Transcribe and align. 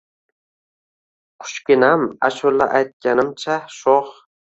Qushginam, 1.45 2.07
ashula 2.31 2.71
aytganimcha 2.83 3.63
sho‘x 3.81 4.15